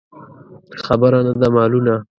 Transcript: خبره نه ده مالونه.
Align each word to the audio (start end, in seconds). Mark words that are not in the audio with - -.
خبره 0.85 1.19
نه 1.27 1.33
ده 1.39 1.47
مالونه. 1.55 1.95